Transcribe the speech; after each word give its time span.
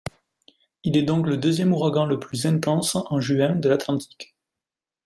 Il 0.83 0.97
est 0.97 1.03
donc 1.03 1.27
le 1.27 1.37
deuxième 1.37 1.73
ouragan 1.73 2.07
le 2.07 2.19
plus 2.19 2.47
intense, 2.47 2.95
en 3.11 3.19
juin, 3.21 3.53
de 3.53 3.69
l'Atlantique. 3.69 4.35